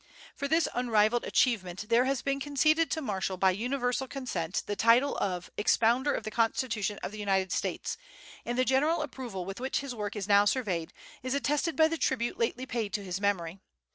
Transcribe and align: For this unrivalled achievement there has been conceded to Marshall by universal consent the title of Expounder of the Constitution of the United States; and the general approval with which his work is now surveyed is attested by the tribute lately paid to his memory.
For 0.35 0.47
this 0.47 0.67
unrivalled 0.73 1.25
achievement 1.25 1.85
there 1.89 2.05
has 2.05 2.23
been 2.23 2.39
conceded 2.39 2.89
to 2.89 3.03
Marshall 3.03 3.37
by 3.37 3.51
universal 3.51 4.07
consent 4.07 4.63
the 4.65 4.75
title 4.75 5.15
of 5.17 5.51
Expounder 5.57 6.11
of 6.11 6.23
the 6.23 6.31
Constitution 6.31 6.97
of 7.03 7.11
the 7.11 7.19
United 7.19 7.51
States; 7.51 7.97
and 8.43 8.57
the 8.57 8.65
general 8.65 9.03
approval 9.03 9.45
with 9.45 9.59
which 9.59 9.81
his 9.81 9.93
work 9.93 10.15
is 10.15 10.27
now 10.27 10.45
surveyed 10.45 10.91
is 11.21 11.35
attested 11.35 11.75
by 11.75 11.87
the 11.87 11.97
tribute 11.99 12.39
lately 12.39 12.65
paid 12.65 12.93
to 12.93 13.03
his 13.03 13.21
memory. 13.21 13.59